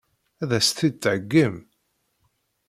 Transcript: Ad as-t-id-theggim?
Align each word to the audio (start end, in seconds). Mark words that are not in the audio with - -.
Ad 0.41 0.51
as-t-id-theggim? 0.57 1.55